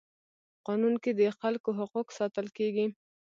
[0.67, 2.85] قانون کي د خلکو حقوق ساتل کيږي.